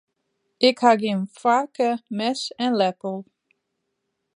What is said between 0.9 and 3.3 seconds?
gjin foarke, mes en leppel.